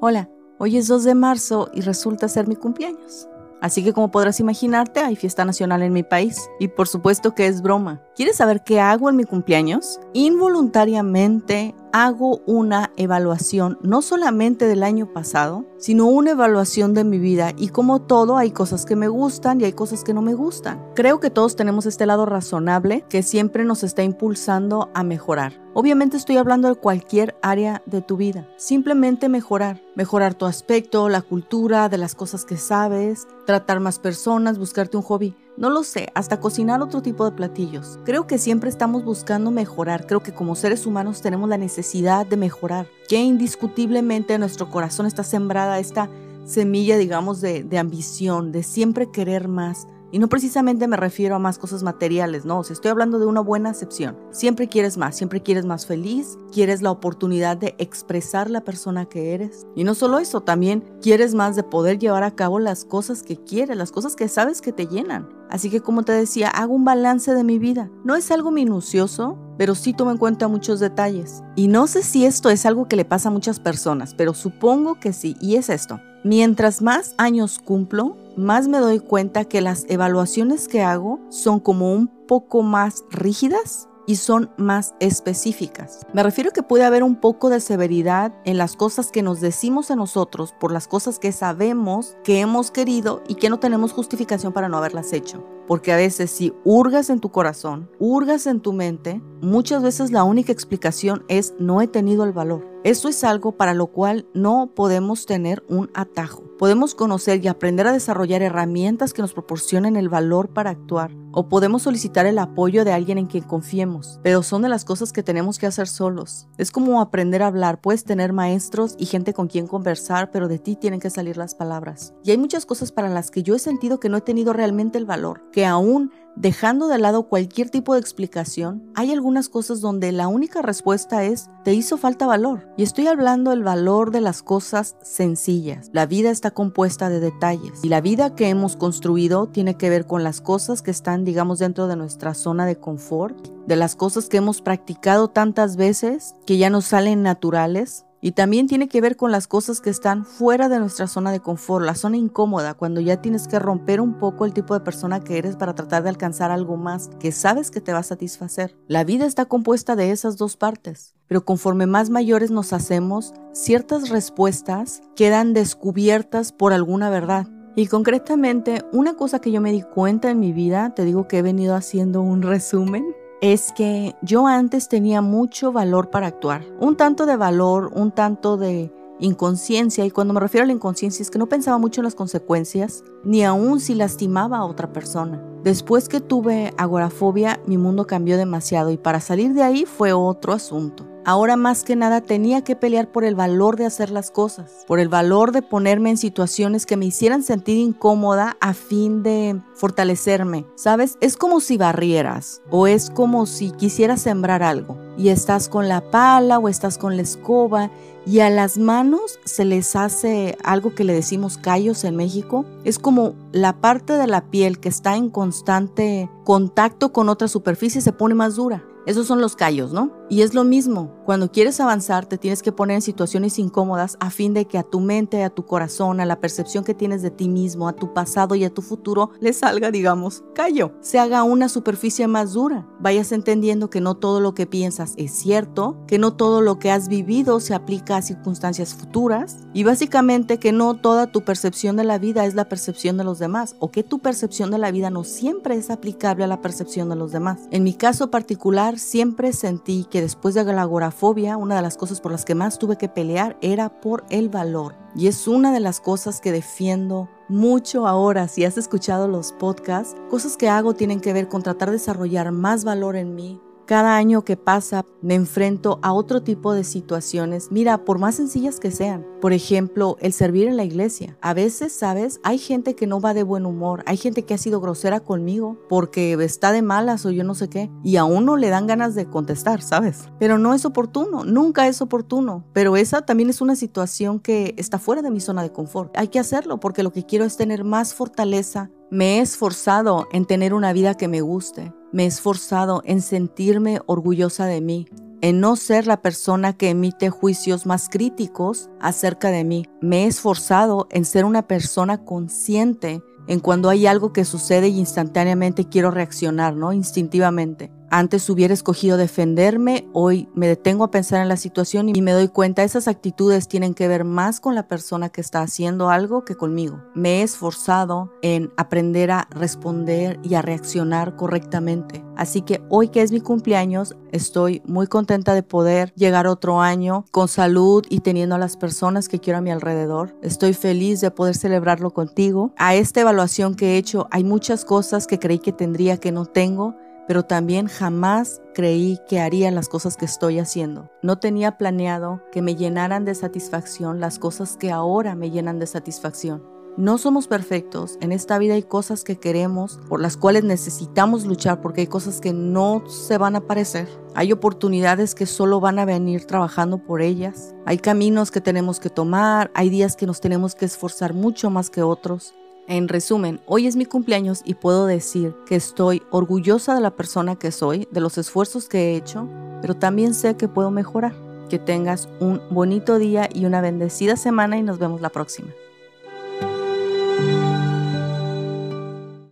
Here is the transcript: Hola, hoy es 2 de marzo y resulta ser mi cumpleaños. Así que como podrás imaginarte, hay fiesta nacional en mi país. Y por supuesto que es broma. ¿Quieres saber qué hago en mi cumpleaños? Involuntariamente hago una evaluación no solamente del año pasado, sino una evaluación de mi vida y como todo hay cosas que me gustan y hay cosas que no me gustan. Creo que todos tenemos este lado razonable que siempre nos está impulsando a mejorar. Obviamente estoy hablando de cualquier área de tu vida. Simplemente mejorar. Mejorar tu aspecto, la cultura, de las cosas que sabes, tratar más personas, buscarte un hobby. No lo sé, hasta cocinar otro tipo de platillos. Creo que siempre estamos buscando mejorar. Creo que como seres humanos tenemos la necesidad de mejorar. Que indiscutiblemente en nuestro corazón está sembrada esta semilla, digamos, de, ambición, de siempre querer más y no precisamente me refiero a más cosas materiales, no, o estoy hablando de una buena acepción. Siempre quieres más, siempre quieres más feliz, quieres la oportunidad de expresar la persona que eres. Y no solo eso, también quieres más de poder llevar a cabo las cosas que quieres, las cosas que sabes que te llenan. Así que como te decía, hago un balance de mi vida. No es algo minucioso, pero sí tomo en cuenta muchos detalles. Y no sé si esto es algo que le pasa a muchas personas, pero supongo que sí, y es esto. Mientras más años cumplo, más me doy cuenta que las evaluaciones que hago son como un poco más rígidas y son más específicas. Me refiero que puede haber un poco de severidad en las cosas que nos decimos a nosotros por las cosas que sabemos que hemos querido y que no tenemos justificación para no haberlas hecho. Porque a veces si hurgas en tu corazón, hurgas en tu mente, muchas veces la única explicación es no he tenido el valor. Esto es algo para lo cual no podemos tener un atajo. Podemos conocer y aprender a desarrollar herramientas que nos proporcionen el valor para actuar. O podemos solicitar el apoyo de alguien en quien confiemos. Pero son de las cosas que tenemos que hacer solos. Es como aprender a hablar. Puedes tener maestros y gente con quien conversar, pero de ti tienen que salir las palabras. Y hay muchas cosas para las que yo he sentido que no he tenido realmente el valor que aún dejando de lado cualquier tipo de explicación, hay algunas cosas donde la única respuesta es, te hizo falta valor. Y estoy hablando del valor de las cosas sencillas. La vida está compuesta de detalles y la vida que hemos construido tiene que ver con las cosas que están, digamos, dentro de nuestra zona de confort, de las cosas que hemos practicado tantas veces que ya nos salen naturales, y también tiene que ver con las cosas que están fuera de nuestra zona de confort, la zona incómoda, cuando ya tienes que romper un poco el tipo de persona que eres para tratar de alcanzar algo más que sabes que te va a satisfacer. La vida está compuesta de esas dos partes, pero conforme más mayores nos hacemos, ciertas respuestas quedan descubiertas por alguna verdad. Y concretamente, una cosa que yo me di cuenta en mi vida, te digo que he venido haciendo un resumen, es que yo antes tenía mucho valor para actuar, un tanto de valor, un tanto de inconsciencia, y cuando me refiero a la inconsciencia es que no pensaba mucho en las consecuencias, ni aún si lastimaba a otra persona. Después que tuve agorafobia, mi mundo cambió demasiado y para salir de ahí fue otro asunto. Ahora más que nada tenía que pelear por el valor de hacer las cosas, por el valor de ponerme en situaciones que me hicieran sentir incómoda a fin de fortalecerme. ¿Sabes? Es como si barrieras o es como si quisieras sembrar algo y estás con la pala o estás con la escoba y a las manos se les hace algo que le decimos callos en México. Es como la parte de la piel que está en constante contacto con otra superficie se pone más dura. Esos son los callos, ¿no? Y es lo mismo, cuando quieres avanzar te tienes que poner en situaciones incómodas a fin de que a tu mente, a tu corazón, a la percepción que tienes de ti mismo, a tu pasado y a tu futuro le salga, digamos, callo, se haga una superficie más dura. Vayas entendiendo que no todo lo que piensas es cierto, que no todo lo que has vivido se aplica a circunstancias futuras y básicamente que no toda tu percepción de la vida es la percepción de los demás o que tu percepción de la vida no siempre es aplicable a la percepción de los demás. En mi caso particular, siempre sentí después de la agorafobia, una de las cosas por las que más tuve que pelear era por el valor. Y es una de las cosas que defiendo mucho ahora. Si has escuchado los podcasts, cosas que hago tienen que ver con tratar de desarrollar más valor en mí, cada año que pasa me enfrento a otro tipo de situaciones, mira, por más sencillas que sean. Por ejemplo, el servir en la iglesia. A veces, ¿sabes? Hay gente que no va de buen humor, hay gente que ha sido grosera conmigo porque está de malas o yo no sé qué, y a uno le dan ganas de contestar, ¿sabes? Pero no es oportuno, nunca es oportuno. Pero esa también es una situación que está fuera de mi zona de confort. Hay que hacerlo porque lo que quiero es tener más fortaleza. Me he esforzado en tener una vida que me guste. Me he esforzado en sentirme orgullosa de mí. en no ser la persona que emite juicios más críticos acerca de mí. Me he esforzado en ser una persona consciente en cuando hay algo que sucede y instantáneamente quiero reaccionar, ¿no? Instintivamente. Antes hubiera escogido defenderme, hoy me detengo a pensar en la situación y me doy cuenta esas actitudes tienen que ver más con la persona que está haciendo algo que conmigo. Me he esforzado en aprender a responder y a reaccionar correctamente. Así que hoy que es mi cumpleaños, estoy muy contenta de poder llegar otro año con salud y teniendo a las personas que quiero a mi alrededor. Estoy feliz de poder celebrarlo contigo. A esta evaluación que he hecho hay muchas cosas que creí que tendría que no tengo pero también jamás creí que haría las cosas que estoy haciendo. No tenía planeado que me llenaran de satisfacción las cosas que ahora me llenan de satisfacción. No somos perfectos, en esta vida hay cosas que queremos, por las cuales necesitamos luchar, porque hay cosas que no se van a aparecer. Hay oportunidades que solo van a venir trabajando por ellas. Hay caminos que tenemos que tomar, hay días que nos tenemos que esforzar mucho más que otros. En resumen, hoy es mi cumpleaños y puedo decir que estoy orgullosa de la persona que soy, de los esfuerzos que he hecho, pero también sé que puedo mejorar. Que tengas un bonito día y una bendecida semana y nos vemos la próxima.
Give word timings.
Hola, 0.00 0.30
hoy 0.58 0.76
es 0.76 0.86
2 0.86 1.02
de 1.02 1.16
marzo 1.16 1.70
y 1.74 1.80
resulta 1.80 2.28
ser 2.28 2.46
mi 2.46 2.54
cumpleaños. 2.54 3.26
Así 3.60 3.82
que 3.82 3.92
como 3.92 4.12
podrás 4.12 4.38
imaginarte, 4.38 5.00
hay 5.00 5.16
fiesta 5.16 5.44
nacional 5.44 5.82
en 5.82 5.92
mi 5.92 6.04
país. 6.04 6.48
Y 6.60 6.68
por 6.68 6.86
supuesto 6.86 7.34
que 7.34 7.48
es 7.48 7.62
broma. 7.62 8.00
¿Quieres 8.14 8.36
saber 8.36 8.62
qué 8.62 8.78
hago 8.78 9.10
en 9.10 9.16
mi 9.16 9.24
cumpleaños? 9.24 9.98
Involuntariamente 10.12 11.74
hago 11.92 12.40
una 12.46 12.92
evaluación 12.96 13.78
no 13.82 14.02
solamente 14.02 14.66
del 14.66 14.82
año 14.82 15.12
pasado, 15.12 15.64
sino 15.78 16.06
una 16.06 16.32
evaluación 16.32 16.94
de 16.94 17.04
mi 17.04 17.18
vida 17.18 17.52
y 17.56 17.68
como 17.68 18.02
todo 18.02 18.36
hay 18.36 18.50
cosas 18.50 18.84
que 18.84 18.96
me 18.96 19.08
gustan 19.08 19.60
y 19.60 19.64
hay 19.64 19.72
cosas 19.72 20.04
que 20.04 20.14
no 20.14 20.22
me 20.22 20.34
gustan. 20.34 20.84
Creo 20.94 21.20
que 21.20 21.30
todos 21.30 21.56
tenemos 21.56 21.86
este 21.86 22.06
lado 22.06 22.26
razonable 22.26 23.04
que 23.08 23.22
siempre 23.22 23.64
nos 23.64 23.82
está 23.84 24.02
impulsando 24.02 24.90
a 24.94 25.02
mejorar. 25.02 25.60
Obviamente 25.74 26.16
estoy 26.16 26.36
hablando 26.38 26.68
de 26.68 26.74
cualquier 26.74 27.36
área 27.40 27.82
de 27.86 28.02
tu 28.02 28.16
vida. 28.16 28.48
Simplemente 28.56 29.28
mejorar. 29.28 29.80
Mejorar 29.94 30.34
tu 30.34 30.46
aspecto, 30.46 31.08
la 31.08 31.22
cultura, 31.22 31.88
de 31.88 31.98
las 31.98 32.14
cosas 32.14 32.44
que 32.44 32.56
sabes, 32.56 33.28
tratar 33.46 33.78
más 33.78 33.98
personas, 33.98 34.58
buscarte 34.58 34.96
un 34.96 35.02
hobby. 35.04 35.36
No 35.58 35.70
lo 35.70 35.82
sé, 35.82 36.08
hasta 36.14 36.38
cocinar 36.38 36.80
otro 36.82 37.02
tipo 37.02 37.24
de 37.24 37.32
platillos. 37.32 37.98
Creo 38.04 38.28
que 38.28 38.38
siempre 38.38 38.70
estamos 38.70 39.04
buscando 39.04 39.50
mejorar. 39.50 40.06
Creo 40.06 40.22
que 40.22 40.32
como 40.32 40.54
seres 40.54 40.86
humanos 40.86 41.20
tenemos 41.20 41.48
la 41.48 41.58
necesidad 41.58 42.24
de 42.24 42.36
mejorar. 42.36 42.86
Que 43.08 43.16
indiscutiblemente 43.16 44.34
en 44.34 44.40
nuestro 44.40 44.70
corazón 44.70 45.06
está 45.06 45.24
sembrada 45.24 45.80
esta 45.80 46.08
semilla, 46.44 46.96
digamos, 46.96 47.40
de, 47.40 47.66
ambición, 47.76 48.52
de 48.52 48.62
siempre 48.62 49.10
querer 49.10 49.48
más 49.48 49.88
y 50.10 50.20
no 50.20 50.28
precisamente 50.28 50.88
me 50.88 50.96
refiero 50.96 51.34
a 51.34 51.38
más 51.38 51.58
cosas 51.58 51.82
materiales, 51.82 52.46
no, 52.46 52.60
o 52.60 52.62
estoy 52.62 52.90
hablando 52.90 53.18
de 53.18 53.26
una 53.26 53.42
buena 53.42 53.68
acepción. 53.68 54.16
Siempre 54.30 54.68
quieres 54.68 54.96
más, 54.96 55.14
siempre 55.14 55.42
quieres 55.42 55.66
más 55.66 55.84
feliz, 55.84 56.38
quieres 56.50 56.80
la 56.80 56.90
oportunidad 56.90 57.58
de 57.58 57.74
expresar 57.76 58.48
la 58.48 58.62
persona 58.62 59.04
que 59.04 59.34
eres. 59.34 59.66
Y 59.74 59.84
no 59.84 59.94
solo 59.94 60.18
eso, 60.18 60.40
también 60.40 60.82
quieres 61.02 61.34
más 61.34 61.56
de 61.56 61.62
poder 61.62 61.98
llevar 61.98 62.22
a 62.22 62.34
cabo 62.34 62.58
las 62.58 62.86
cosas 62.86 63.22
que 63.22 63.36
quieres, 63.36 63.76
las 63.76 63.92
cosas 63.92 64.16
que 64.16 64.28
sabes 64.28 64.62
que 64.62 64.72
te 64.72 64.86
llenan. 64.86 65.37
Así 65.50 65.70
que 65.70 65.80
como 65.80 66.02
te 66.02 66.12
decía, 66.12 66.48
hago 66.48 66.74
un 66.74 66.84
balance 66.84 67.34
de 67.34 67.44
mi 67.44 67.58
vida. 67.58 67.90
No 68.04 68.16
es 68.16 68.30
algo 68.30 68.50
minucioso, 68.50 69.38
pero 69.56 69.74
sí 69.74 69.92
tomo 69.92 70.10
en 70.10 70.18
cuenta 70.18 70.48
muchos 70.48 70.80
detalles. 70.80 71.42
Y 71.56 71.68
no 71.68 71.86
sé 71.86 72.02
si 72.02 72.24
esto 72.24 72.50
es 72.50 72.66
algo 72.66 72.88
que 72.88 72.96
le 72.96 73.04
pasa 73.04 73.28
a 73.28 73.32
muchas 73.32 73.60
personas, 73.60 74.14
pero 74.14 74.34
supongo 74.34 75.00
que 75.00 75.12
sí, 75.12 75.36
y 75.40 75.56
es 75.56 75.68
esto. 75.68 76.00
Mientras 76.24 76.82
más 76.82 77.14
años 77.16 77.58
cumplo, 77.58 78.16
más 78.36 78.68
me 78.68 78.78
doy 78.78 79.00
cuenta 79.00 79.44
que 79.44 79.60
las 79.60 79.84
evaluaciones 79.88 80.68
que 80.68 80.82
hago 80.82 81.20
son 81.28 81.60
como 81.60 81.92
un 81.92 82.08
poco 82.26 82.62
más 82.62 83.04
rígidas 83.10 83.87
y 84.08 84.16
son 84.16 84.50
más 84.56 84.94
específicas. 85.00 86.06
Me 86.14 86.22
refiero 86.22 86.50
que 86.50 86.62
puede 86.62 86.84
haber 86.84 87.02
un 87.02 87.14
poco 87.14 87.50
de 87.50 87.60
severidad 87.60 88.32
en 88.46 88.56
las 88.56 88.74
cosas 88.74 89.12
que 89.12 89.22
nos 89.22 89.42
decimos 89.42 89.90
a 89.90 89.96
nosotros 89.96 90.54
por 90.58 90.72
las 90.72 90.88
cosas 90.88 91.18
que 91.18 91.30
sabemos 91.30 92.16
que 92.24 92.40
hemos 92.40 92.70
querido 92.70 93.22
y 93.28 93.34
que 93.34 93.50
no 93.50 93.58
tenemos 93.58 93.92
justificación 93.92 94.54
para 94.54 94.70
no 94.70 94.78
haberlas 94.78 95.12
hecho. 95.12 95.57
Porque 95.68 95.92
a 95.92 95.96
veces 95.96 96.30
si 96.30 96.52
hurgas 96.64 97.10
en 97.10 97.20
tu 97.20 97.30
corazón, 97.30 97.90
hurgas 98.00 98.46
en 98.46 98.60
tu 98.60 98.72
mente, 98.72 99.20
muchas 99.42 99.82
veces 99.82 100.10
la 100.10 100.24
única 100.24 100.50
explicación 100.50 101.24
es 101.28 101.54
no 101.60 101.80
he 101.80 101.86
tenido 101.86 102.24
el 102.24 102.32
valor. 102.32 102.66
Esto 102.84 103.08
es 103.08 103.22
algo 103.22 103.52
para 103.52 103.74
lo 103.74 103.88
cual 103.88 104.26
no 104.34 104.72
podemos 104.74 105.26
tener 105.26 105.62
un 105.68 105.90
atajo. 105.94 106.44
Podemos 106.58 106.94
conocer 106.94 107.44
y 107.44 107.48
aprender 107.48 107.86
a 107.86 107.92
desarrollar 107.92 108.40
herramientas 108.42 109.12
que 109.12 109.22
nos 109.22 109.32
proporcionen 109.32 109.96
el 109.96 110.08
valor 110.08 110.48
para 110.52 110.70
actuar. 110.70 111.12
O 111.32 111.48
podemos 111.48 111.82
solicitar 111.82 112.26
el 112.26 112.38
apoyo 112.38 112.84
de 112.84 112.92
alguien 112.92 113.18
en 113.18 113.26
quien 113.26 113.44
confiemos. 113.44 114.18
Pero 114.24 114.42
son 114.42 114.62
de 114.62 114.68
las 114.68 114.84
cosas 114.84 115.12
que 115.12 115.22
tenemos 115.22 115.58
que 115.58 115.66
hacer 115.66 115.86
solos. 115.86 116.48
Es 116.56 116.72
como 116.72 117.00
aprender 117.00 117.42
a 117.42 117.48
hablar. 117.48 117.80
Puedes 117.80 118.04
tener 118.04 118.32
maestros 118.32 118.96
y 118.98 119.06
gente 119.06 119.34
con 119.34 119.46
quien 119.46 119.66
conversar, 119.66 120.30
pero 120.32 120.48
de 120.48 120.58
ti 120.58 120.74
tienen 120.74 120.98
que 120.98 121.10
salir 121.10 121.36
las 121.36 121.54
palabras. 121.54 122.14
Y 122.24 122.30
hay 122.30 122.38
muchas 122.38 122.66
cosas 122.66 122.90
para 122.90 123.08
las 123.08 123.30
que 123.30 123.42
yo 123.42 123.54
he 123.54 123.60
sentido 123.60 124.00
que 124.00 124.08
no 124.08 124.16
he 124.16 124.22
tenido 124.22 124.52
realmente 124.52 124.98
el 124.98 125.04
valor 125.04 125.42
que 125.58 125.66
aún 125.66 126.12
dejando 126.36 126.86
de 126.86 126.98
lado 126.98 127.24
cualquier 127.24 127.68
tipo 127.68 127.94
de 127.94 127.98
explicación, 127.98 128.92
hay 128.94 129.10
algunas 129.10 129.48
cosas 129.48 129.80
donde 129.80 130.12
la 130.12 130.28
única 130.28 130.62
respuesta 130.62 131.24
es, 131.24 131.50
te 131.64 131.74
hizo 131.74 131.96
falta 131.96 132.28
valor. 132.28 132.68
Y 132.76 132.84
estoy 132.84 133.08
hablando 133.08 133.50
del 133.50 133.64
valor 133.64 134.12
de 134.12 134.20
las 134.20 134.44
cosas 134.44 134.94
sencillas. 135.02 135.90
La 135.92 136.06
vida 136.06 136.30
está 136.30 136.52
compuesta 136.52 137.08
de 137.08 137.18
detalles 137.18 137.80
y 137.82 137.88
la 137.88 138.00
vida 138.00 138.36
que 138.36 138.50
hemos 138.50 138.76
construido 138.76 139.48
tiene 139.48 139.74
que 139.74 139.90
ver 139.90 140.06
con 140.06 140.22
las 140.22 140.40
cosas 140.40 140.80
que 140.80 140.92
están, 140.92 141.24
digamos, 141.24 141.58
dentro 141.58 141.88
de 141.88 141.96
nuestra 141.96 142.34
zona 142.34 142.66
de 142.66 142.76
confort, 142.76 143.48
de 143.66 143.74
las 143.74 143.96
cosas 143.96 144.28
que 144.28 144.36
hemos 144.36 144.62
practicado 144.62 145.26
tantas 145.26 145.74
veces 145.74 146.36
que 146.46 146.56
ya 146.56 146.70
nos 146.70 146.84
salen 146.84 147.24
naturales, 147.24 148.06
y 148.20 148.32
también 148.32 148.66
tiene 148.66 148.88
que 148.88 149.00
ver 149.00 149.16
con 149.16 149.30
las 149.30 149.46
cosas 149.46 149.80
que 149.80 149.90
están 149.90 150.24
fuera 150.24 150.68
de 150.68 150.78
nuestra 150.78 151.06
zona 151.06 151.30
de 151.32 151.40
confort, 151.40 151.84
la 151.84 151.94
zona 151.94 152.16
incómoda, 152.16 152.74
cuando 152.74 153.00
ya 153.00 153.20
tienes 153.20 153.48
que 153.48 153.58
romper 153.58 154.00
un 154.00 154.18
poco 154.18 154.44
el 154.44 154.52
tipo 154.52 154.74
de 154.74 154.80
persona 154.80 155.20
que 155.20 155.38
eres 155.38 155.56
para 155.56 155.74
tratar 155.74 156.02
de 156.02 156.08
alcanzar 156.08 156.50
algo 156.50 156.76
más 156.76 157.10
que 157.20 157.32
sabes 157.32 157.70
que 157.70 157.80
te 157.80 157.92
va 157.92 158.00
a 158.00 158.04
satisfacer. 158.04 158.76
La 158.86 159.04
vida 159.04 159.26
está 159.26 159.44
compuesta 159.44 159.96
de 159.96 160.10
esas 160.10 160.36
dos 160.36 160.56
partes, 160.56 161.14
pero 161.26 161.44
conforme 161.44 161.86
más 161.86 162.10
mayores 162.10 162.50
nos 162.50 162.72
hacemos, 162.72 163.34
ciertas 163.52 164.08
respuestas 164.08 165.02
quedan 165.14 165.52
descubiertas 165.52 166.52
por 166.52 166.72
alguna 166.72 167.10
verdad. 167.10 167.46
Y 167.76 167.86
concretamente, 167.86 168.82
una 168.92 169.14
cosa 169.14 169.38
que 169.38 169.52
yo 169.52 169.60
me 169.60 169.70
di 169.70 169.82
cuenta 169.82 170.30
en 170.30 170.40
mi 170.40 170.52
vida, 170.52 170.94
te 170.96 171.04
digo 171.04 171.28
que 171.28 171.38
he 171.38 171.42
venido 171.42 171.76
haciendo 171.76 172.22
un 172.22 172.42
resumen, 172.42 173.04
es 173.40 173.72
que 173.72 174.16
yo 174.22 174.46
antes 174.46 174.88
tenía 174.88 175.22
mucho 175.22 175.72
valor 175.72 176.10
para 176.10 176.26
actuar, 176.26 176.64
un 176.80 176.96
tanto 176.96 177.26
de 177.26 177.36
valor, 177.36 177.90
un 177.94 178.10
tanto 178.10 178.56
de 178.56 178.92
inconsciencia, 179.20 180.04
y 180.04 180.10
cuando 180.10 180.34
me 180.34 180.40
refiero 180.40 180.64
a 180.64 180.66
la 180.66 180.72
inconsciencia 180.72 181.22
es 181.22 181.30
que 181.30 181.38
no 181.38 181.48
pensaba 181.48 181.78
mucho 181.78 182.00
en 182.00 182.04
las 182.04 182.14
consecuencias, 182.14 183.04
ni 183.24 183.44
aún 183.44 183.80
si 183.80 183.94
lastimaba 183.94 184.58
a 184.58 184.64
otra 184.64 184.92
persona. 184.92 185.42
Después 185.62 186.08
que 186.08 186.20
tuve 186.20 186.72
agorafobia, 186.76 187.60
mi 187.66 187.78
mundo 187.78 188.06
cambió 188.06 188.36
demasiado 188.36 188.90
y 188.90 188.96
para 188.96 189.20
salir 189.20 189.54
de 189.54 189.62
ahí 189.62 189.84
fue 189.84 190.12
otro 190.12 190.52
asunto. 190.52 191.07
Ahora 191.28 191.58
más 191.58 191.84
que 191.84 191.94
nada 191.94 192.22
tenía 192.22 192.64
que 192.64 192.74
pelear 192.74 193.12
por 193.12 193.22
el 193.22 193.34
valor 193.34 193.76
de 193.76 193.84
hacer 193.84 194.08
las 194.08 194.30
cosas, 194.30 194.86
por 194.86 194.98
el 194.98 195.10
valor 195.10 195.52
de 195.52 195.60
ponerme 195.60 196.08
en 196.08 196.16
situaciones 196.16 196.86
que 196.86 196.96
me 196.96 197.04
hicieran 197.04 197.42
sentir 197.42 197.76
incómoda 197.76 198.56
a 198.62 198.72
fin 198.72 199.22
de 199.22 199.60
fortalecerme. 199.74 200.64
¿Sabes? 200.74 201.18
Es 201.20 201.36
como 201.36 201.60
si 201.60 201.76
barrieras 201.76 202.62
o 202.70 202.86
es 202.86 203.10
como 203.10 203.44
si 203.44 203.72
quisieras 203.72 204.22
sembrar 204.22 204.62
algo 204.62 204.96
y 205.18 205.28
estás 205.28 205.68
con 205.68 205.86
la 205.86 206.00
pala 206.00 206.58
o 206.58 206.70
estás 206.70 206.96
con 206.96 207.16
la 207.16 207.22
escoba 207.24 207.90
y 208.24 208.40
a 208.40 208.48
las 208.48 208.78
manos 208.78 209.38
se 209.44 209.66
les 209.66 209.96
hace 209.96 210.56
algo 210.64 210.94
que 210.94 211.04
le 211.04 211.12
decimos 211.12 211.58
callos 211.58 212.04
en 212.04 212.16
México. 212.16 212.64
Es 212.84 212.98
como 212.98 213.34
la 213.52 213.82
parte 213.82 214.14
de 214.14 214.28
la 214.28 214.46
piel 214.50 214.80
que 214.80 214.88
está 214.88 215.14
en 215.14 215.28
constante 215.28 216.30
contacto 216.44 217.12
con 217.12 217.28
otra 217.28 217.48
superficie 217.48 218.00
se 218.00 218.14
pone 218.14 218.34
más 218.34 218.56
dura. 218.56 218.82
Esos 219.04 219.26
son 219.26 219.42
los 219.42 219.56
callos, 219.56 219.92
¿no? 219.92 220.17
Y 220.30 220.42
es 220.42 220.52
lo 220.52 220.62
mismo, 220.62 221.14
cuando 221.24 221.50
quieres 221.50 221.80
avanzar 221.80 222.26
te 222.26 222.36
tienes 222.36 222.62
que 222.62 222.72
poner 222.72 222.96
en 222.96 223.02
situaciones 223.02 223.58
incómodas 223.58 224.18
a 224.20 224.30
fin 224.30 224.52
de 224.52 224.66
que 224.66 224.76
a 224.76 224.82
tu 224.82 225.00
mente, 225.00 225.42
a 225.42 225.48
tu 225.48 225.64
corazón, 225.64 226.20
a 226.20 226.26
la 226.26 226.40
percepción 226.40 226.84
que 226.84 226.94
tienes 226.94 227.22
de 227.22 227.30
ti 227.30 227.48
mismo, 227.48 227.88
a 227.88 227.94
tu 227.94 228.12
pasado 228.12 228.54
y 228.54 228.64
a 228.64 228.72
tu 228.72 228.82
futuro 228.82 229.30
le 229.40 229.54
salga, 229.54 229.90
digamos, 229.90 230.44
callo, 230.54 230.92
se 231.00 231.18
haga 231.18 231.44
una 231.44 231.70
superficie 231.70 232.26
más 232.26 232.52
dura. 232.52 232.86
Vayas 233.00 233.32
entendiendo 233.32 233.88
que 233.88 234.02
no 234.02 234.16
todo 234.16 234.40
lo 234.40 234.54
que 234.54 234.66
piensas 234.66 235.14
es 235.16 235.32
cierto, 235.32 235.96
que 236.06 236.18
no 236.18 236.34
todo 236.34 236.60
lo 236.60 236.78
que 236.78 236.90
has 236.90 237.08
vivido 237.08 237.60
se 237.60 237.74
aplica 237.74 238.16
a 238.16 238.22
circunstancias 238.22 238.94
futuras 238.94 239.58
y 239.72 239.84
básicamente 239.84 240.58
que 240.58 240.72
no 240.72 240.94
toda 240.94 241.32
tu 241.32 241.42
percepción 241.42 241.96
de 241.96 242.04
la 242.04 242.18
vida 242.18 242.44
es 242.44 242.54
la 242.54 242.68
percepción 242.68 243.16
de 243.16 243.24
los 243.24 243.38
demás 243.38 243.76
o 243.78 243.90
que 243.90 244.02
tu 244.02 244.18
percepción 244.18 244.70
de 244.70 244.78
la 244.78 244.90
vida 244.90 245.08
no 245.08 245.24
siempre 245.24 245.76
es 245.76 245.88
aplicable 245.88 246.44
a 246.44 246.48
la 246.48 246.60
percepción 246.60 247.08
de 247.08 247.16
los 247.16 247.32
demás. 247.32 247.60
En 247.70 247.82
mi 247.82 247.94
caso 247.94 248.30
particular, 248.30 248.98
siempre 248.98 249.54
sentí 249.54 250.06
después 250.20 250.54
de 250.54 250.64
la 250.64 250.82
agorafobia, 250.82 251.56
una 251.56 251.76
de 251.76 251.82
las 251.82 251.96
cosas 251.96 252.20
por 252.20 252.32
las 252.32 252.44
que 252.44 252.54
más 252.54 252.78
tuve 252.78 252.96
que 252.96 253.08
pelear 253.08 253.56
era 253.60 254.00
por 254.00 254.24
el 254.30 254.48
valor. 254.48 254.94
Y 255.14 255.26
es 255.26 255.48
una 255.48 255.72
de 255.72 255.80
las 255.80 256.00
cosas 256.00 256.40
que 256.40 256.52
defiendo 256.52 257.28
mucho 257.48 258.06
ahora. 258.06 258.48
Si 258.48 258.64
has 258.64 258.78
escuchado 258.78 259.28
los 259.28 259.52
podcasts, 259.52 260.16
cosas 260.30 260.56
que 260.56 260.68
hago 260.68 260.94
tienen 260.94 261.20
que 261.20 261.32
ver 261.32 261.48
con 261.48 261.62
tratar 261.62 261.88
de 261.88 261.96
desarrollar 261.96 262.52
más 262.52 262.84
valor 262.84 263.16
en 263.16 263.34
mí, 263.34 263.60
cada 263.88 264.16
año 264.16 264.44
que 264.44 264.58
pasa 264.58 265.06
me 265.22 265.34
enfrento 265.34 265.98
a 266.02 266.12
otro 266.12 266.42
tipo 266.42 266.74
de 266.74 266.84
situaciones, 266.84 267.68
mira, 267.72 268.04
por 268.04 268.18
más 268.18 268.34
sencillas 268.34 268.80
que 268.80 268.90
sean. 268.90 269.26
Por 269.40 269.54
ejemplo, 269.54 270.18
el 270.20 270.34
servir 270.34 270.68
en 270.68 270.76
la 270.76 270.84
iglesia. 270.84 271.38
A 271.40 271.54
veces, 271.54 271.94
¿sabes? 271.94 272.38
Hay 272.44 272.58
gente 272.58 272.94
que 272.94 273.06
no 273.06 273.18
va 273.18 273.32
de 273.32 273.44
buen 273.44 273.64
humor, 273.64 274.02
hay 274.04 274.18
gente 274.18 274.42
que 274.42 274.52
ha 274.52 274.58
sido 274.58 274.82
grosera 274.82 275.20
conmigo 275.20 275.78
porque 275.88 276.34
está 276.34 276.70
de 276.70 276.82
malas 276.82 277.24
o 277.24 277.30
yo 277.30 277.44
no 277.44 277.54
sé 277.54 277.70
qué, 277.70 277.90
y 278.04 278.16
a 278.16 278.26
uno 278.26 278.58
le 278.58 278.68
dan 278.68 278.86
ganas 278.86 279.14
de 279.14 279.24
contestar, 279.24 279.80
¿sabes? 279.80 280.28
Pero 280.38 280.58
no 280.58 280.74
es 280.74 280.84
oportuno, 280.84 281.44
nunca 281.44 281.88
es 281.88 282.02
oportuno. 282.02 282.66
Pero 282.74 282.94
esa 282.98 283.22
también 283.22 283.48
es 283.48 283.62
una 283.62 283.74
situación 283.74 284.38
que 284.38 284.74
está 284.76 284.98
fuera 284.98 285.22
de 285.22 285.30
mi 285.30 285.40
zona 285.40 285.62
de 285.62 285.72
confort. 285.72 286.14
Hay 286.18 286.28
que 286.28 286.38
hacerlo 286.38 286.78
porque 286.78 287.02
lo 287.02 287.12
que 287.12 287.24
quiero 287.24 287.46
es 287.46 287.56
tener 287.56 287.84
más 287.84 288.12
fortaleza. 288.12 288.90
Me 289.10 289.38
he 289.38 289.40
esforzado 289.40 290.28
en 290.30 290.44
tener 290.44 290.74
una 290.74 290.92
vida 290.92 291.14
que 291.14 291.26
me 291.26 291.40
guste. 291.40 291.94
Me 292.12 292.24
he 292.24 292.26
esforzado 292.26 293.02
en 293.04 293.20
sentirme 293.20 294.00
orgullosa 294.06 294.66
de 294.66 294.80
mí. 294.80 295.06
en 295.40 295.60
no 295.60 295.76
ser 295.76 296.06
la 296.06 296.20
persona 296.20 296.72
que 296.72 296.90
emite 296.90 297.30
juicios 297.30 297.86
más 297.86 298.08
críticos 298.08 298.90
acerca 299.00 299.50
de 299.50 299.62
mí. 299.62 299.86
Me 300.00 300.24
he 300.24 300.26
esforzado 300.26 301.06
en 301.10 301.24
ser 301.24 301.44
una 301.44 301.68
persona 301.68 302.24
consciente 302.24 303.22
en 303.46 303.60
cuando 303.60 303.88
hay 303.88 304.06
algo 304.06 304.32
que 304.32 304.44
sucede 304.44 304.88
y 304.88 304.98
instantáneamente 304.98 305.84
quiero 305.88 306.10
reaccionar, 306.10 306.74
¿no? 306.74 306.92
Instintivamente. 306.92 307.92
Antes 308.10 308.48
hubiera 308.48 308.72
escogido 308.72 309.18
defenderme, 309.18 310.08
hoy 310.14 310.48
me 310.54 310.66
detengo 310.66 311.04
a 311.04 311.10
pensar 311.10 311.42
en 311.42 311.48
la 311.48 311.58
situación 311.58 312.08
y 312.08 312.22
me 312.22 312.32
doy 312.32 312.48
cuenta 312.48 312.82
esas 312.82 313.06
actitudes 313.06 313.68
tienen 313.68 313.92
que 313.92 314.08
ver 314.08 314.24
más 314.24 314.60
con 314.60 314.74
la 314.74 314.88
persona 314.88 315.28
que 315.28 315.42
está 315.42 315.60
haciendo 315.60 316.08
algo 316.08 316.42
que 316.42 316.54
conmigo. 316.54 317.02
Me 317.14 317.40
he 317.40 317.42
esforzado 317.42 318.32
en 318.40 318.72
aprender 318.78 319.30
a 319.30 319.46
responder 319.50 320.40
y 320.42 320.54
a 320.54 320.62
reaccionar 320.62 321.36
correctamente. 321.36 322.24
Así 322.34 322.62
que 322.62 322.80
hoy 322.88 323.08
que 323.08 323.20
es 323.20 323.30
mi 323.30 323.40
cumpleaños, 323.40 324.16
estoy 324.32 324.80
muy 324.86 325.06
contenta 325.06 325.52
de 325.52 325.62
poder 325.62 326.14
llegar 326.14 326.46
otro 326.46 326.80
año 326.80 327.26
con 327.30 327.48
salud 327.48 328.06
y 328.08 328.20
teniendo 328.20 328.54
a 328.54 328.58
las 328.58 328.78
personas 328.78 329.28
que 329.28 329.40
quiero 329.40 329.58
a 329.58 329.62
mi 329.62 329.70
alrededor. 329.70 330.34
Estoy 330.40 330.72
feliz 330.72 331.20
de 331.20 331.30
poder 331.30 331.56
celebrarlo 331.56 332.12
contigo. 332.12 332.72
A 332.78 332.94
esta 332.94 333.20
evaluación 333.20 333.74
que 333.74 333.94
he 333.94 333.96
hecho 333.98 334.28
hay 334.30 334.44
muchas 334.44 334.86
cosas 334.86 335.26
que 335.26 335.38
creí 335.38 335.58
que 335.58 335.72
tendría 335.72 336.16
que 336.16 336.32
no 336.32 336.46
tengo 336.46 336.96
pero 337.28 337.44
también 337.44 337.86
jamás 337.86 338.62
creí 338.74 339.20
que 339.28 339.38
haría 339.38 339.70
las 339.70 339.88
cosas 339.88 340.16
que 340.16 340.24
estoy 340.24 340.58
haciendo. 340.58 341.10
No 341.22 341.38
tenía 341.38 341.76
planeado 341.76 342.42
que 342.50 342.62
me 342.62 342.74
llenaran 342.74 343.26
de 343.26 343.34
satisfacción 343.34 344.18
las 344.18 344.38
cosas 344.38 344.78
que 344.78 344.90
ahora 344.90 345.34
me 345.34 345.50
llenan 345.50 345.78
de 345.78 345.86
satisfacción. 345.86 346.64
No 346.96 347.16
somos 347.16 347.46
perfectos, 347.46 348.18
en 348.20 348.32
esta 348.32 348.58
vida 348.58 348.74
hay 348.74 348.82
cosas 348.82 349.22
que 349.22 349.38
queremos, 349.38 350.00
por 350.08 350.20
las 350.20 350.36
cuales 350.36 350.64
necesitamos 350.64 351.44
luchar, 351.44 351.80
porque 351.80 352.00
hay 352.00 352.06
cosas 352.08 352.40
que 352.40 352.52
no 352.52 353.08
se 353.08 353.38
van 353.38 353.54
a 353.54 353.58
aparecer. 353.58 354.08
Hay 354.34 354.50
oportunidades 354.50 355.36
que 355.36 355.46
solo 355.46 355.78
van 355.78 356.00
a 356.00 356.04
venir 356.04 356.44
trabajando 356.46 356.98
por 356.98 357.22
ellas. 357.22 357.74
Hay 357.86 357.98
caminos 357.98 358.50
que 358.50 358.60
tenemos 358.60 358.98
que 358.98 359.10
tomar, 359.10 359.70
hay 359.74 359.90
días 359.90 360.16
que 360.16 360.26
nos 360.26 360.40
tenemos 360.40 360.74
que 360.74 360.86
esforzar 360.86 361.34
mucho 361.34 361.70
más 361.70 361.88
que 361.88 362.02
otros. 362.02 362.54
En 362.90 363.06
resumen, 363.06 363.60
hoy 363.66 363.86
es 363.86 363.96
mi 363.96 364.06
cumpleaños 364.06 364.62
y 364.64 364.72
puedo 364.72 365.04
decir 365.04 365.54
que 365.66 365.76
estoy 365.76 366.22
orgullosa 366.30 366.94
de 366.94 367.02
la 367.02 367.10
persona 367.10 367.54
que 367.54 367.70
soy, 367.70 368.08
de 368.10 368.22
los 368.22 368.38
esfuerzos 368.38 368.88
que 368.88 369.12
he 369.12 369.16
hecho, 369.16 369.46
pero 369.82 369.94
también 369.94 370.32
sé 370.32 370.56
que 370.56 370.68
puedo 370.68 370.90
mejorar. 370.90 371.34
Que 371.68 371.78
tengas 371.78 372.30
un 372.40 372.62
bonito 372.70 373.18
día 373.18 373.50
y 373.52 373.66
una 373.66 373.82
bendecida 373.82 374.36
semana 374.36 374.78
y 374.78 374.82
nos 374.82 374.98
vemos 374.98 375.20
la 375.20 375.28
próxima. 375.28 375.68